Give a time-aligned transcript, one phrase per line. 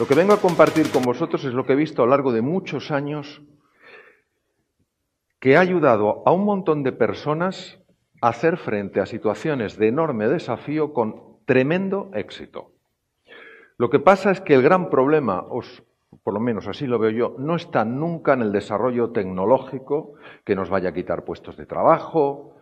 [0.00, 2.32] Lo que vengo a compartir con vosotros es lo que he visto a lo largo
[2.32, 3.42] de muchos años
[5.38, 7.78] que ha ayudado a un montón de personas
[8.22, 12.72] a hacer frente a situaciones de enorme desafío con tremendo éxito.
[13.76, 15.44] Lo que pasa es que el gran problema,
[16.22, 20.14] por lo menos así lo veo yo, no está nunca en el desarrollo tecnológico
[20.46, 22.56] que nos vaya a quitar puestos de trabajo.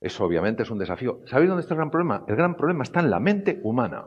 [0.00, 1.20] Eso obviamente es un desafío.
[1.26, 2.24] ¿Sabéis dónde está el gran problema?
[2.26, 4.06] El gran problema está en la mente humana.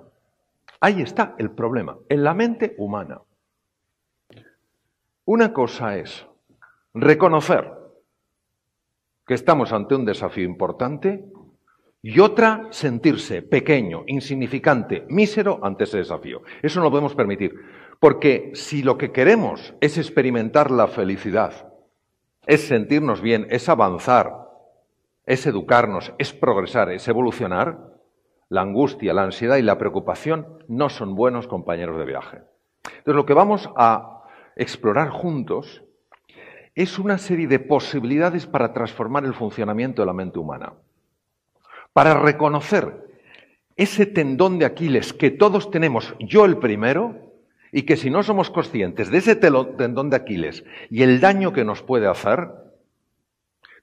[0.81, 3.21] Ahí está el problema, en la mente humana.
[5.25, 6.25] Una cosa es
[6.95, 7.71] reconocer
[9.27, 11.23] que estamos ante un desafío importante
[12.01, 16.41] y otra sentirse pequeño, insignificante, mísero ante ese desafío.
[16.63, 17.53] Eso no lo podemos permitir.
[17.99, 21.71] Porque si lo que queremos es experimentar la felicidad,
[22.47, 24.49] es sentirnos bien, es avanzar,
[25.27, 27.90] es educarnos, es progresar, es evolucionar,
[28.51, 32.41] la angustia, la ansiedad y la preocupación no son buenos compañeros de viaje.
[32.83, 34.23] Entonces lo que vamos a
[34.57, 35.83] explorar juntos
[36.75, 40.73] es una serie de posibilidades para transformar el funcionamiento de la mente humana,
[41.93, 43.07] para reconocer
[43.77, 47.31] ese tendón de Aquiles que todos tenemos, yo el primero,
[47.71, 51.63] y que si no somos conscientes de ese tendón de Aquiles y el daño que
[51.63, 52.49] nos puede hacer,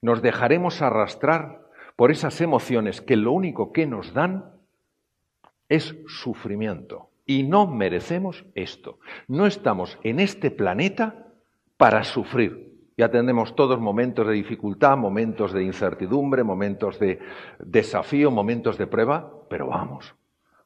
[0.03, 1.62] nos dejaremos arrastrar
[1.97, 4.58] por esas emociones que lo único que nos dan
[5.69, 7.11] es sufrimiento.
[7.27, 8.98] Y no merecemos esto.
[9.27, 11.27] No estamos en este planeta
[11.77, 12.69] para sufrir.
[12.97, 17.20] Ya tenemos todos momentos de dificultad, momentos de incertidumbre, momentos de
[17.61, 20.14] desafío, momentos de prueba, pero vamos,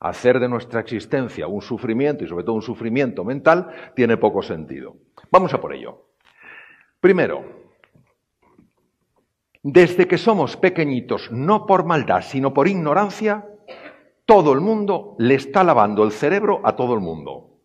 [0.01, 4.97] hacer de nuestra existencia un sufrimiento y sobre todo un sufrimiento mental tiene poco sentido.
[5.31, 6.07] Vamos a por ello.
[7.01, 7.45] Primero,
[9.63, 13.47] desde que somos pequeñitos, no por maldad, sino por ignorancia,
[14.25, 17.59] todo el mundo le está lavando el cerebro a todo el mundo.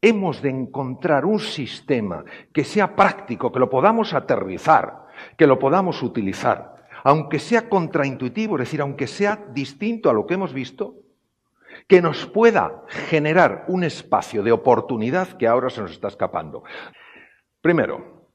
[0.00, 5.06] Hemos de encontrar un sistema que sea práctico, que lo podamos aterrizar,
[5.36, 10.34] que lo podamos utilizar, aunque sea contraintuitivo, es decir, aunque sea distinto a lo que
[10.34, 10.96] hemos visto,
[11.88, 16.64] que nos pueda generar un espacio de oportunidad que ahora se nos está escapando.
[17.60, 18.28] Primero,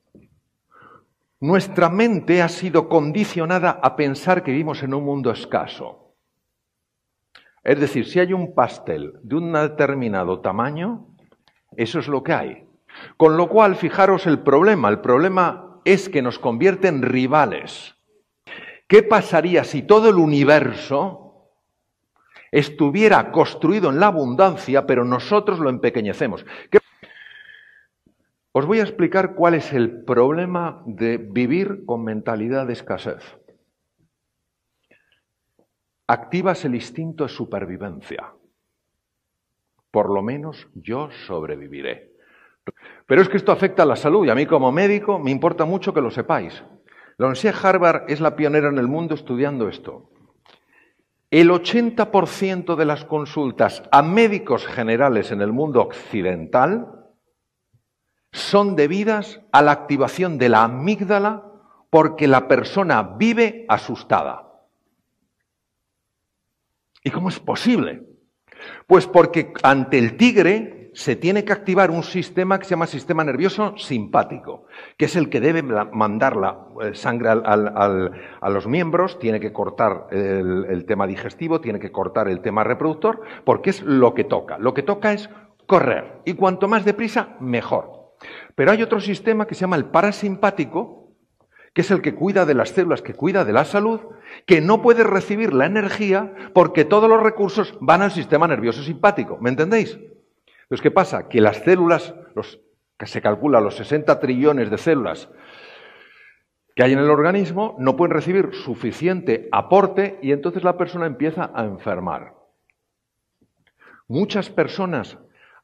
[1.39, 6.08] nuestra mente ha sido condicionada a pensar que vivimos en un mundo escaso.
[7.63, 11.07] Es decir, si hay un pastel de un determinado tamaño,
[11.75, 12.67] eso es lo que hay.
[13.17, 14.89] Con lo cual, fijaros el problema.
[14.89, 17.95] El problema es que nos convierte en rivales.
[18.87, 21.29] ¿Qué pasaría si todo el universo
[22.51, 26.45] estuviera construido en la abundancia, pero nosotros lo empequeñecemos.
[28.51, 33.38] Os voy a explicar cuál es el problema de vivir con mentalidad de escasez.
[36.09, 38.33] Activas el instinto de supervivencia.
[39.91, 42.15] Por lo menos yo sobreviviré.
[43.05, 45.65] Pero es que esto afecta a la salud y a mí como médico me importa
[45.65, 46.63] mucho que lo sepáis.
[47.17, 50.09] La Universidad Harvard es la pionera en el mundo estudiando esto.
[51.29, 57.05] El 80% de las consultas a médicos generales en el mundo occidental
[58.31, 61.45] son debidas a la activación de la amígdala
[61.91, 64.48] porque la persona vive asustada.
[67.03, 68.03] ¿Y cómo es posible?
[68.87, 73.23] Pues porque ante el tigre se tiene que activar un sistema que se llama sistema
[73.23, 74.65] nervioso simpático,
[74.97, 80.07] que es el que debe mandar la eh, sangre a los miembros, tiene que cortar
[80.11, 84.57] el, el tema digestivo, tiene que cortar el tema reproductor, porque es lo que toca.
[84.57, 85.29] Lo que toca es
[85.67, 88.15] correr, y cuanto más deprisa, mejor.
[88.55, 90.98] Pero hay otro sistema que se llama el parasimpático,
[91.79, 94.01] que es el que cuida de las células, que cuida de la salud,
[94.45, 99.37] que no puede recibir la energía porque todos los recursos van al sistema nervioso simpático.
[99.39, 99.93] ¿Me entendéis?
[99.93, 101.29] Entonces, ¿qué pasa?
[101.29, 102.59] Que las células, los,
[102.97, 105.29] que se calcula los 60 trillones de células
[106.75, 111.49] que hay en el organismo, no pueden recibir suficiente aporte y entonces la persona empieza
[111.55, 112.33] a enfermar.
[114.09, 115.17] Muchas personas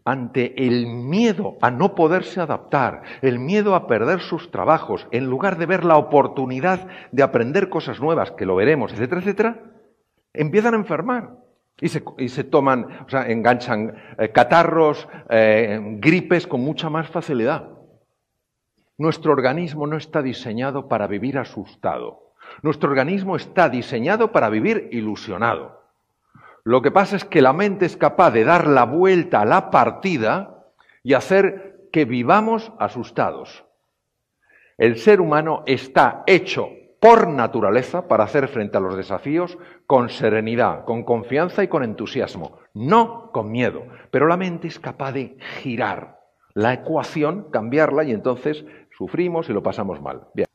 [0.06, 5.58] ante el miedo a no poderse adaptar, el miedo a perder sus trabajos, en lugar
[5.58, 9.60] de ver la oportunidad de aprender cosas nuevas, que lo veremos, etcétera, etcétera,
[10.32, 11.32] empiezan a enfermar.
[11.82, 17.68] Y se, toman, o sea, enganchan eh, catarros, eh, gripes con mucha más facilidad.
[18.98, 22.32] Nuestro organismo no está diseñado para vivir asustado.
[22.62, 25.85] Nuestro organismo está diseñado para vivir ilusionado.
[26.66, 29.70] Lo que pasa es que la mente es capaz de dar la vuelta a la
[29.70, 30.66] partida
[31.04, 33.66] y hacer que vivamos asustados.
[34.80, 36.70] El ser humano está hecho
[37.00, 42.58] por naturaleza para hacer frente a los desafíos con serenidad, con confianza y con entusiasmo,
[42.74, 43.84] no con miedo.
[44.10, 46.20] Pero la mente es capaz de girar
[46.56, 48.66] la ecuación, cambiarla y entonces
[48.98, 50.30] sufrimos y lo pasamos mal.
[50.34, 50.48] Bien.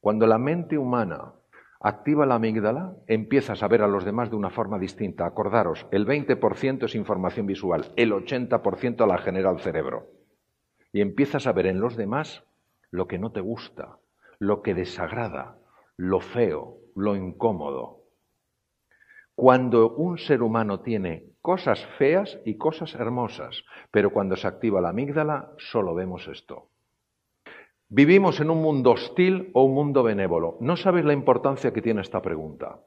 [0.00, 1.34] Cuando la mente humana
[1.86, 5.24] activa la amígdala, empiezas a ver a los demás de una forma distinta.
[5.24, 10.08] Acordaros, el 20% es información visual, el 80% la genera el cerebro.
[10.92, 12.42] Y empiezas a ver en los demás
[12.90, 13.98] lo que no te gusta,
[14.40, 15.58] lo que desagrada,
[15.96, 18.02] lo feo, lo incómodo.
[19.36, 23.62] Cuando un ser humano tiene cosas feas y cosas hermosas,
[23.92, 26.70] pero cuando se activa la amígdala solo vemos esto.
[27.88, 30.56] ¿Vivimos en un mundo hostil o un mundo benévolo?
[30.60, 32.80] No sabes la importancia que tiene esta pregunta.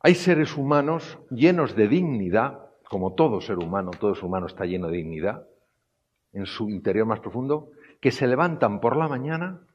[0.00, 4.88] Hay seres humanos llenos de dignidad, como todo ser humano, todo ser humano está lleno
[4.88, 5.46] de dignidad,
[6.32, 7.70] en su interior más profundo,
[8.00, 9.66] que se levantan por la mañana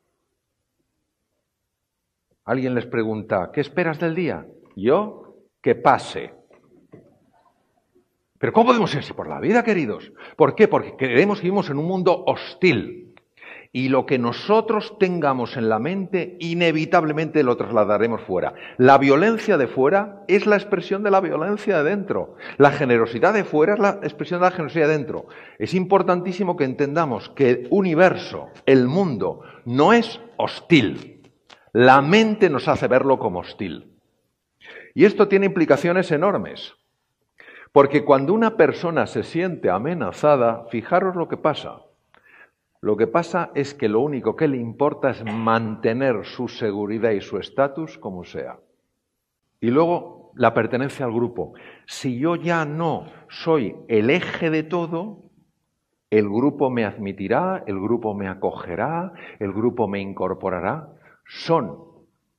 [2.44, 4.48] Alguien les pregunta, ¿qué esperas del día?
[4.76, 6.34] Yo, que pase.
[8.40, 10.12] Pero ¿cómo podemos ir así por la vida, queridos?
[10.36, 10.68] ¿Por qué?
[10.68, 13.11] Porque creemos que vivimos en un mundo hostil.
[13.74, 18.54] Y lo que nosotros tengamos en la mente, inevitablemente lo trasladaremos fuera.
[18.78, 22.36] La violencia de fuera es la expresión de la violencia de dentro.
[22.58, 25.28] La generosidad de fuera es la expresión de la generosidad de dentro.
[25.58, 31.22] Es importantísimo que entendamos que el universo, el mundo, no es hostil.
[31.72, 33.94] La mente nos hace verlo como hostil.
[34.94, 36.76] Y esto tiene implicaciones enormes.
[37.72, 41.84] Porque cuando una persona se siente amenazada, fijaros lo que pasa.
[42.82, 47.22] Lo que pasa es que lo único que le importa es mantener su seguridad y
[47.22, 48.60] su estatus como sea.
[49.60, 51.54] Y luego la pertenencia al grupo.
[51.86, 55.30] Si yo ya no soy el eje de todo,
[56.10, 60.90] el grupo me admitirá, el grupo me acogerá, el grupo me incorporará
[61.32, 61.86] son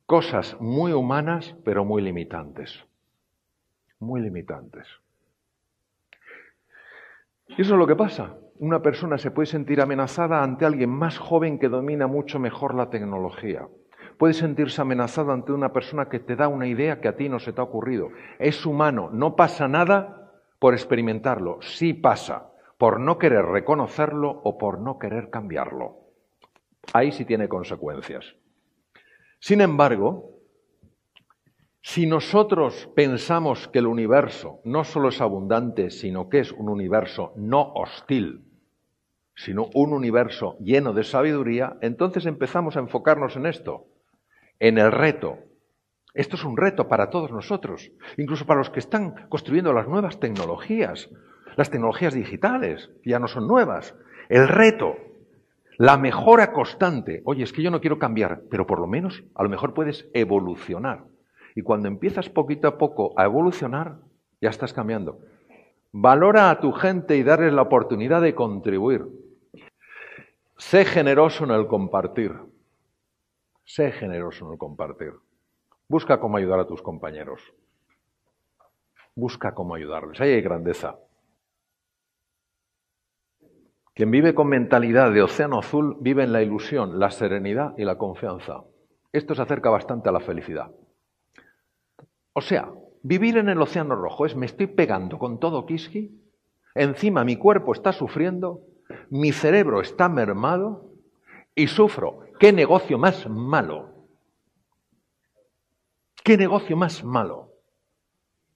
[0.05, 2.85] cosas muy humanas, pero muy limitantes.
[3.99, 4.87] Muy limitantes.
[7.47, 8.37] Y eso es lo que pasa.
[8.63, 12.89] Una persona se puede sentir amenazada ante alguien más joven que domina mucho mejor la
[12.89, 13.67] tecnología.
[14.17, 17.39] Puede sentirse amenazada ante una persona que te da una idea que a ti no
[17.39, 18.11] se te ha ocurrido.
[18.39, 21.57] Es humano, no pasa nada por experimentarlo.
[21.59, 25.97] Sí pasa por no querer reconocerlo o por no querer cambiarlo.
[26.93, 28.33] Ahí sí tiene consecuencias.
[29.41, 30.37] Sin embargo,
[31.81, 37.33] si nosotros pensamos que el universo no solo es abundante, sino que es un universo
[37.35, 38.52] no hostil,
[39.35, 43.87] sino un universo lleno de sabiduría, entonces empezamos a enfocarnos en esto,
[44.59, 45.39] en el reto.
[46.13, 50.19] Esto es un reto para todos nosotros, incluso para los que están construyendo las nuevas
[50.19, 51.09] tecnologías,
[51.55, 53.95] las tecnologías digitales, ya no son nuevas.
[54.29, 54.95] El reto
[55.77, 57.21] la mejora constante.
[57.25, 60.09] Oye, es que yo no quiero cambiar, pero por lo menos a lo mejor puedes
[60.13, 61.05] evolucionar.
[61.55, 63.97] Y cuando empiezas poquito a poco a evolucionar,
[64.41, 65.19] ya estás cambiando.
[65.91, 69.05] Valora a tu gente y darles la oportunidad de contribuir.
[70.57, 72.33] Sé generoso en el compartir.
[73.63, 75.13] Sé generoso en el compartir.
[75.87, 77.41] Busca cómo ayudar a tus compañeros.
[79.15, 80.19] Busca cómo ayudarles.
[80.21, 80.97] Ahí hay grandeza.
[83.93, 87.97] Quien vive con mentalidad de océano azul vive en la ilusión, la serenidad y la
[87.97, 88.63] confianza.
[89.11, 90.71] Esto se acerca bastante a la felicidad.
[92.33, 92.71] O sea,
[93.03, 96.19] vivir en el océano rojo es me estoy pegando con todo Kiski,
[96.73, 98.61] encima mi cuerpo está sufriendo,
[99.09, 100.89] mi cerebro está mermado
[101.55, 102.21] y sufro.
[102.39, 103.89] ¿Qué negocio más malo?
[106.23, 107.53] ¿Qué negocio más malo?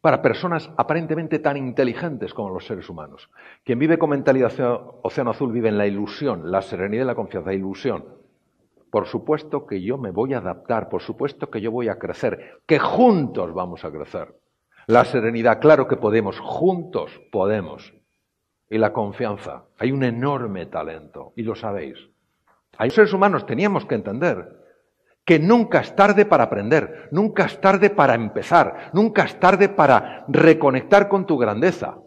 [0.08, 3.30] para personas aparentemente tan inteligentes como los seres humanos.
[3.66, 4.54] Quien vive con mentalidad
[5.02, 8.06] océano azul vive en la ilusión, la serenidad y la confianza, ilusión.
[8.90, 12.62] Por supuesto que yo me voy a adaptar, por supuesto que yo voy a crecer,
[12.66, 14.34] que juntos vamos a crecer.
[14.86, 17.94] La serenidad, claro que podemos, juntos podemos.
[18.70, 21.98] Y la confianza, hay un enorme talento, y lo sabéis.
[22.78, 24.58] Hay seres humanos, teníamos que entender
[25.26, 30.26] que nunca es tarde para aprender, nunca es tarde para empezar, nunca es tarde para
[30.30, 31.98] reconectar con tu grandeza.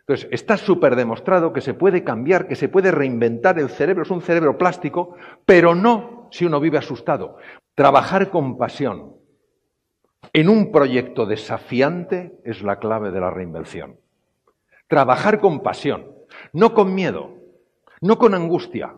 [0.00, 4.10] Entonces, está súper demostrado que se puede cambiar, que se puede reinventar el cerebro, es
[4.10, 5.16] un cerebro plástico,
[5.46, 7.36] pero no si uno vive asustado.
[7.74, 9.14] Trabajar con pasión
[10.32, 13.98] en un proyecto desafiante es la clave de la reinvención.
[14.88, 16.12] Trabajar con pasión,
[16.52, 17.34] no con miedo,
[18.00, 18.94] no con angustia,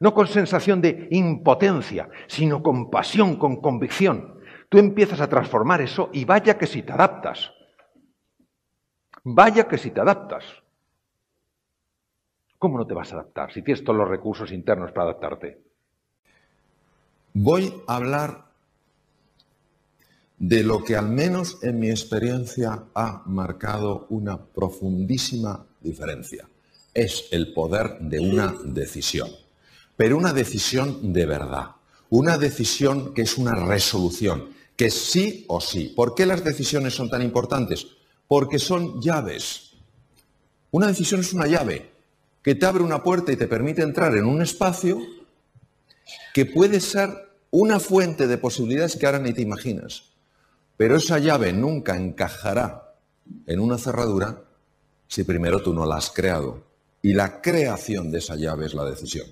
[0.00, 4.40] no con sensación de impotencia, sino con pasión, con convicción.
[4.68, 7.52] Tú empiezas a transformar eso y vaya que si te adaptas.
[9.22, 10.44] Vaya que si te adaptas.
[12.58, 15.62] ¿Cómo no te vas a adaptar si tienes todos los recursos internos para adaptarte?
[17.32, 18.49] Voy a hablar
[20.40, 26.48] de lo que al menos en mi experiencia ha marcado una profundísima diferencia.
[26.94, 29.28] Es el poder de una decisión,
[29.98, 31.72] pero una decisión de verdad,
[32.08, 35.92] una decisión que es una resolución, que es sí o sí.
[35.94, 37.86] ¿Por qué las decisiones son tan importantes?
[38.26, 39.74] Porque son llaves.
[40.70, 41.90] Una decisión es una llave
[42.42, 44.98] que te abre una puerta y te permite entrar en un espacio
[46.32, 47.10] que puede ser
[47.50, 50.09] una fuente de posibilidades que ahora ni te imaginas.
[50.80, 52.94] Pero esa llave nunca encajará
[53.46, 54.44] en una cerradura
[55.06, 56.62] si primero tú no la has creado.
[57.02, 59.26] Y la creación de esa llave es la decisión.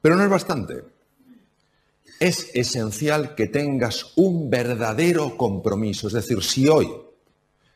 [0.00, 0.82] Pero no es bastante.
[2.18, 6.08] Es esencial que tengas un verdadero compromiso.
[6.08, 6.90] Es decir, si hoy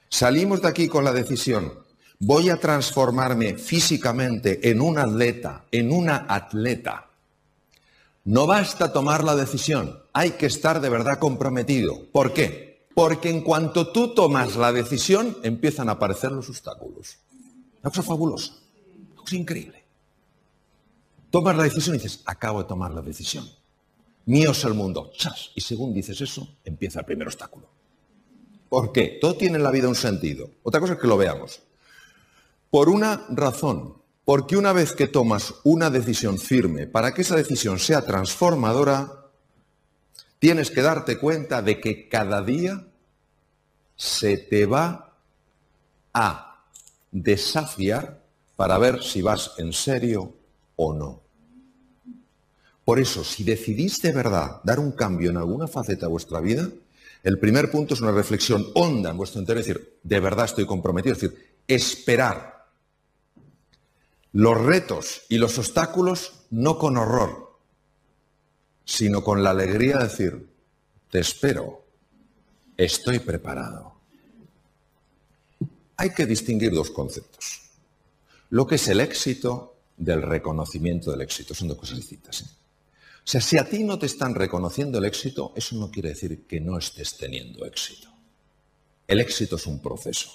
[0.08, 1.72] salimos de aquí con la decisión,
[2.18, 7.05] voy a transformarme físicamente en un atleta, en una atleta,
[8.26, 12.06] no basta tomar la decisión, hay que estar de verdad comprometido.
[12.10, 12.88] ¿Por qué?
[12.92, 17.18] Porque en cuanto tú tomas la decisión, empiezan a aparecer los obstáculos.
[17.82, 18.52] Una cosa fabulosa,
[19.12, 19.84] una cosa increíble.
[21.30, 23.48] Tomas la decisión y dices, acabo de tomar la decisión.
[24.24, 25.12] Mío es el mundo.
[25.16, 25.52] ¡Chas!
[25.54, 27.68] Y según dices eso, empieza el primer obstáculo.
[28.68, 29.18] ¿Por qué?
[29.20, 30.50] Todo tiene en la vida un sentido.
[30.64, 31.60] Otra cosa es que lo veamos.
[32.70, 33.94] Por una razón,
[34.26, 39.30] porque una vez que tomas una decisión firme, para que esa decisión sea transformadora,
[40.40, 42.88] tienes que darte cuenta de que cada día
[43.94, 45.14] se te va
[46.12, 46.64] a
[47.12, 48.20] desafiar
[48.56, 50.34] para ver si vas en serio
[50.74, 51.22] o no.
[52.84, 56.68] Por eso, si decidís de verdad dar un cambio en alguna faceta de vuestra vida,
[57.22, 60.66] el primer punto es una reflexión honda en vuestro interior, es decir, de verdad estoy
[60.66, 62.55] comprometido, es decir, esperar
[64.36, 67.58] los retos y los obstáculos no con horror,
[68.84, 70.50] sino con la alegría de decir,
[71.10, 71.86] te espero,
[72.76, 73.94] estoy preparado.
[75.96, 77.62] Hay que distinguir dos conceptos.
[78.50, 81.54] Lo que es el éxito del reconocimiento del éxito.
[81.54, 82.42] Son dos cosas distintas.
[82.42, 82.44] ¿eh?
[82.44, 86.46] O sea, si a ti no te están reconociendo el éxito, eso no quiere decir
[86.46, 88.10] que no estés teniendo éxito.
[89.08, 90.30] El éxito es un proceso,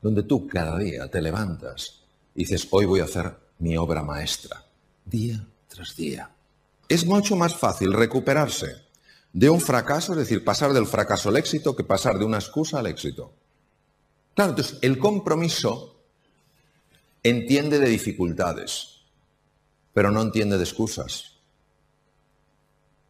[0.00, 2.03] donde tú cada día te levantas
[2.34, 4.64] dices, hoy voy a hacer mi obra maestra,
[5.04, 6.30] día tras día.
[6.88, 8.84] Es mucho más fácil recuperarse
[9.32, 12.78] de un fracaso, es decir, pasar del fracaso al éxito, que pasar de una excusa
[12.78, 13.32] al éxito.
[14.34, 15.96] Claro, entonces el compromiso
[17.22, 19.00] entiende de dificultades,
[19.92, 21.38] pero no entiende de excusas,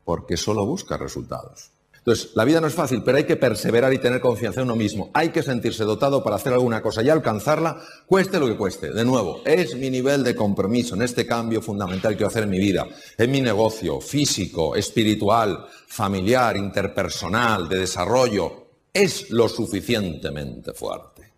[0.04, 1.70] porque solo busca resultados.
[2.06, 4.76] Entonces, la vida no es fácil, pero hay que perseverar y tener confianza en uno
[4.76, 5.10] mismo.
[5.14, 8.90] Hay que sentirse dotado para hacer alguna cosa y alcanzarla, cueste lo que cueste.
[8.90, 12.50] De nuevo, es mi nivel de compromiso en este cambio fundamental que quiero hacer en
[12.50, 18.66] mi vida, en mi negocio físico, espiritual, familiar, interpersonal, de desarrollo.
[18.92, 21.32] Es lo suficientemente fuerte.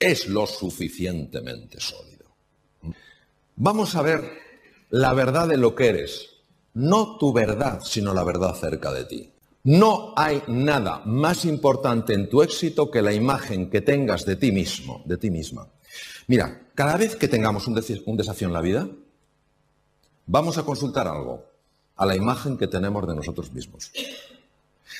[0.00, 2.26] Es lo suficientemente sólido.
[3.54, 4.32] Vamos a ver
[4.90, 6.28] la verdad de lo que eres,
[6.78, 9.32] no tu verdad, sino la verdad cerca de ti.
[9.64, 14.52] No hay nada más importante en tu éxito que la imagen que tengas de ti
[14.52, 15.66] mismo, de ti misma.
[16.28, 18.88] Mira, cada vez que tengamos un, desafío en la vida,
[20.26, 21.44] vamos a consultar algo,
[21.96, 23.90] a la imagen que tenemos de nosotros mismos.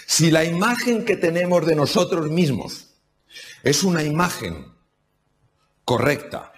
[0.05, 2.89] Si la imagen que tenemos de nosotros mismos
[3.63, 4.73] es una imagen
[5.85, 6.53] correcta,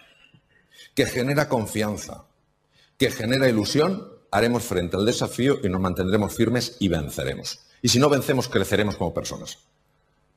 [0.95, 2.25] que genera confianza,
[2.97, 7.59] que genera ilusión, haremos frente al desafío y nos mantendremos firmes y venceremos.
[7.81, 9.59] Y si no vencemos, creceremos como personas.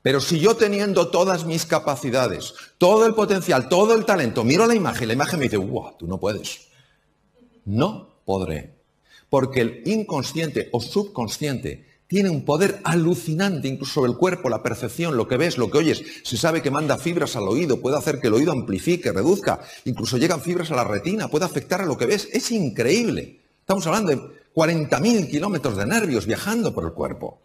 [0.03, 4.75] Pero si yo teniendo todas mis capacidades, todo el potencial, todo el talento, miro la
[4.75, 6.69] imagen, la imagen me dice, wow, tú no puedes.
[7.65, 8.75] No podré.
[9.31, 15.17] Porque el inconsciente o subconsciente tiene un poder alucinante incluso sobre el cuerpo, la percepción,
[15.17, 16.03] lo que ves, lo que oyes.
[16.23, 20.19] Se sabe que manda fibras al oído, puede hacer que el oído amplifique, reduzca, incluso
[20.19, 22.29] llegan fibras a la retina, puede afectar a lo que ves.
[22.33, 23.44] Es increíble.
[23.65, 24.19] Estamos hablando de
[24.55, 27.41] 40.000 kilómetros de nervios viajando por el cuerpo.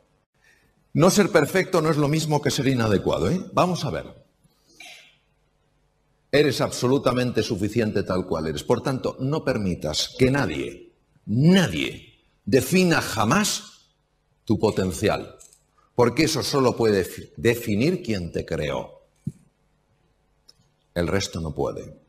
[0.91, 3.29] No ser perfecto no es lo mismo que ser inadecuado.
[3.29, 3.39] ¿eh?
[3.53, 4.05] Vamos a ver.
[6.29, 8.65] Eres absolutamente suficiente tal cual eres.
[8.65, 10.91] Por tanto, no permitas que nadie,
[11.25, 13.85] nadie, defina jamás
[14.43, 15.37] tu potencial.
[15.95, 17.07] Porque eso solo puede
[17.37, 19.03] definir quien te creó.
[20.93, 22.08] El resto no puede.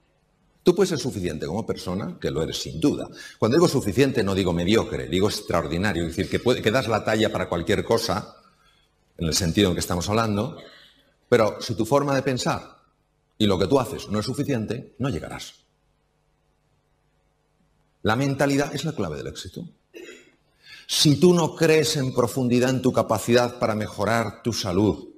[0.62, 3.08] Tú puedes ser suficiente como persona, que lo eres sin duda.
[3.38, 7.48] Cuando digo suficiente no digo mediocre, digo extraordinario, es decir, que, das la talla para
[7.48, 8.36] cualquier cosa,
[9.16, 10.58] en el sentido en que estamos hablando,
[11.28, 12.78] pero si tu forma de pensar
[13.38, 15.54] y lo que tú haces no es suficiente, no llegarás.
[18.02, 19.66] La mentalidad es la clave del éxito.
[20.86, 25.08] si tú no crees en profundidad en tu capacidad para mejorar tu salud,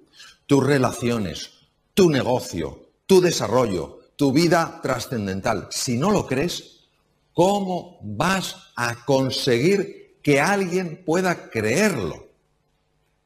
[0.47, 1.51] tus relaciones,
[1.95, 6.85] tu negocio, tu desarrollo, tu vida trascendental, si no lo crees,
[7.33, 12.29] ¿cómo vas a conseguir que alguien pueda creerlo?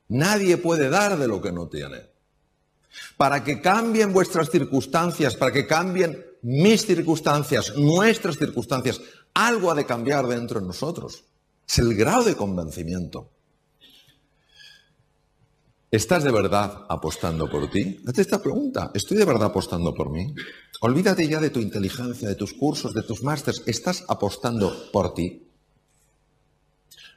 [0.08, 1.98] Nadie puede dar de lo que no tiene.
[3.18, 8.98] Para que cambien vuestras circunstancias, para que cambien mis circunstancias, nuestras circunstancias,
[9.34, 11.24] algo ha de cambiar dentro de nosotros.
[11.68, 13.28] Es el grado de convencimiento.
[15.96, 18.02] ¿Estás de verdad apostando por ti?
[18.06, 18.90] Hazte esta pregunta.
[18.92, 20.34] ¿Estoy de verdad apostando por mí?
[20.82, 23.62] Olvídate ya de tu inteligencia, de tus cursos, de tus másters.
[23.64, 25.48] ¿Estás apostando por ti?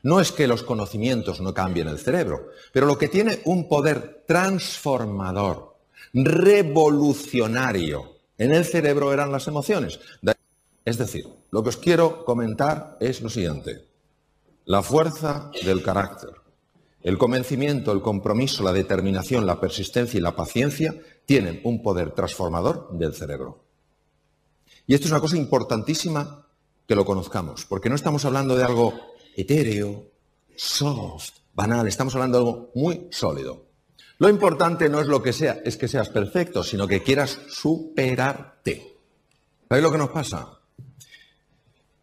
[0.03, 4.23] No es que los conocimientos no cambien el cerebro, pero lo que tiene un poder
[4.25, 5.75] transformador,
[6.13, 9.99] revolucionario en el cerebro eran las emociones.
[10.85, 13.89] Es decir, lo que os quiero comentar es lo siguiente.
[14.63, 16.38] La fuerza del carácter,
[17.01, 22.89] el convencimiento, el compromiso, la determinación, la persistencia y la paciencia tienen un poder transformador
[22.91, 23.63] del cerebro.
[24.85, 26.47] Y esto es una cosa importantísima
[26.87, 28.93] que lo conozcamos, porque no estamos hablando de algo
[29.35, 30.07] etéreo,
[30.55, 33.67] soft, banal, estamos hablando de algo muy sólido.
[34.17, 38.97] Lo importante no es lo que sea, es que seas perfecto, sino que quieras superarte.
[39.67, 40.59] ¿Sabéis lo que nos pasa?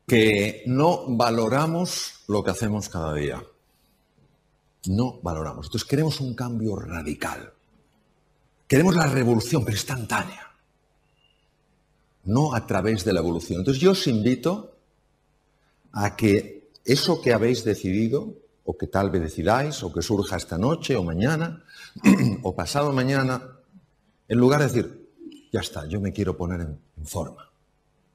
[0.06, 3.42] Que no valoramos lo que hacemos cada día.
[4.88, 5.66] No valoramos.
[5.66, 7.52] Entonces queremos un cambio radical.
[8.66, 10.52] Queremos la revolución, pero instantánea.
[12.24, 13.60] No a través de la evolución.
[13.60, 14.76] Entonces yo os invito
[15.92, 20.58] a que eso que habéis decidido, o que tal vez decidáis, o que surja esta
[20.58, 21.64] noche o mañana,
[22.42, 23.56] o pasado mañana,
[24.28, 25.08] en lugar de decir,
[25.52, 27.48] ya está, yo me quiero poner en, forma.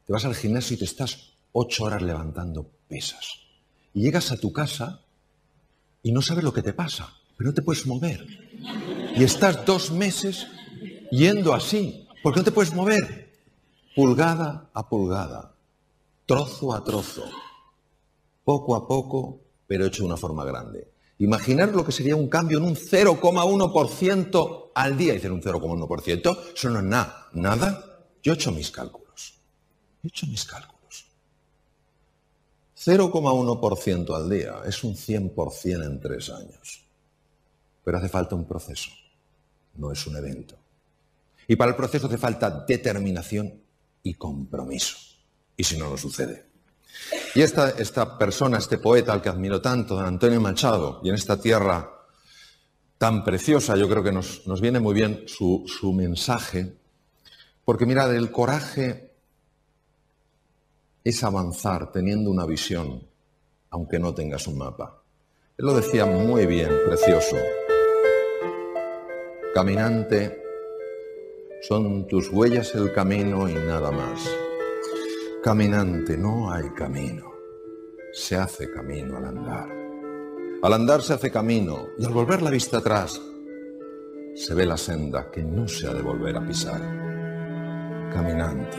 [0.06, 3.40] Te vas al gimnasio y te estás ocho horas levantando pesas.
[3.94, 5.01] Y llegas a tu casa
[6.03, 8.25] y no sabes lo que te pasa, pero no te puedes mover.
[9.15, 10.48] Y estás dos meses
[11.12, 13.31] yendo así, porque no te puedes mover.
[13.96, 15.56] Pulgada a pulgada,
[16.26, 17.26] trozo a trozo,
[18.43, 20.91] poco a poco, pero hecho de una forma grande.
[21.21, 25.13] Imaginar lo que sería un cambio en un 0,1% al día.
[25.13, 27.28] Dicen un 0,1%, eso no es nada.
[27.34, 28.08] ¿Nada?
[28.23, 29.36] Yo he hecho mis cálculos.
[30.04, 30.70] He hecho mis cálculos.
[32.84, 36.84] 0,1% al día es un 100% en tres años.
[37.84, 38.89] Pero hace falta un proceso,
[39.76, 40.56] no es un evento.
[41.48, 43.62] Y para el proceso hace falta determinación
[44.04, 44.98] y compromiso.
[45.56, 46.46] Y si no, no sucede.
[47.36, 51.15] Y esta, esta persona, este poeta al que admiro tanto, don Antonio Machado, y en
[51.15, 51.89] esta tierra
[52.98, 56.74] tan preciosa, yo creo que nos, nos viene muy bien su, su mensaje,
[57.63, 59.11] porque mirad, el coraje
[61.04, 63.08] es avanzar teniendo una visión,
[63.70, 65.04] aunque no tengas un mapa.
[65.58, 67.38] Él lo decía muy bien, precioso.
[69.54, 70.42] Caminante,
[71.62, 74.30] son tus huellas el camino y nada más.
[75.44, 77.32] Caminante, no hay camino.
[78.14, 79.70] Se hace camino al andar.
[80.64, 83.20] Al andar se hace camino y al volver la vista atrás
[84.36, 86.80] se ve la senda que no se ha de volver a pisar.
[88.14, 88.78] Caminante,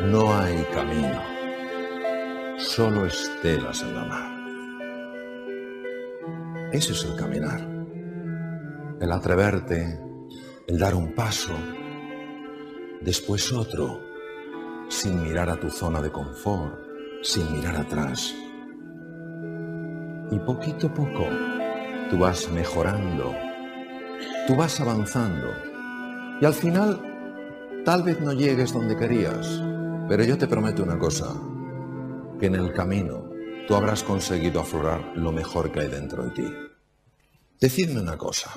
[0.00, 1.22] no hay camino,
[2.58, 4.32] solo estelas en la mar.
[6.72, 7.60] Ese es el caminar,
[9.00, 10.00] el atreverte,
[10.66, 11.52] el dar un paso,
[13.00, 14.00] después otro,
[14.88, 16.78] sin mirar a tu zona de confort,
[17.22, 18.34] sin mirar atrás.
[20.30, 21.26] Y poquito a poco
[22.10, 23.34] tú vas mejorando,
[24.46, 25.48] tú vas avanzando.
[26.40, 27.00] Y al final
[27.84, 29.62] tal vez no llegues donde querías,
[30.12, 31.34] pero yo te prometo una cosa,
[32.38, 33.30] que en el camino
[33.66, 36.44] tú habrás conseguido aflorar lo mejor que hay dentro de ti.
[37.58, 38.52] Decidme una cosa.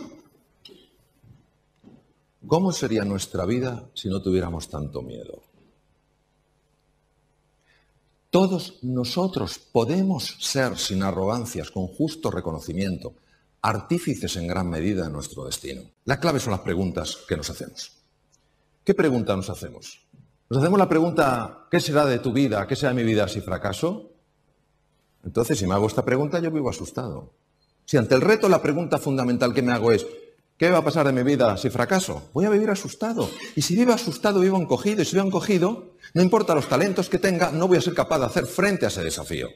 [2.46, 5.44] ¿Cómo sería nuestra vida si no tuviéramos tanto miedo?
[8.30, 13.13] Todos nosotros podemos ser, sin arrogancias, con justo reconocimiento,
[13.62, 15.84] artífices en gran medida de nuestro destino.
[16.04, 17.94] La clave son las preguntas que nos hacemos.
[18.84, 20.05] ¿Qué pregunta nos hacemos?
[20.48, 22.68] Nos hacemos la pregunta, ¿qué será de tu vida?
[22.68, 24.12] ¿Qué será de mi vida si fracaso?
[25.24, 27.34] Entonces, si me hago esta pregunta, yo vivo asustado.
[27.86, 30.06] Si ante el reto la pregunta fundamental que me hago es,
[30.58, 32.30] ¿qué va a pasar de mi vida si fracaso?
[32.32, 33.28] Voy a vivir asustado.
[33.56, 35.02] Y si vivo asustado, vivo encogido.
[35.02, 38.20] Y si vivo encogido, no importa los talentos que tenga, no voy a ser capaz
[38.20, 39.50] de hacer frente a ese desafío.